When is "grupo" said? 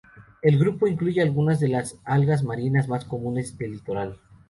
0.57-0.87